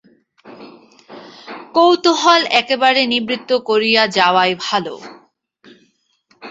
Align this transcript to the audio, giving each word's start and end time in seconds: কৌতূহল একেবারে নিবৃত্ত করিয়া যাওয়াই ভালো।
কৌতূহল 1.75 2.41
একেবারে 2.59 3.01
নিবৃত্ত 3.11 3.49
করিয়া 3.69 4.03
যাওয়াই 4.17 4.53
ভালো। 4.65 4.95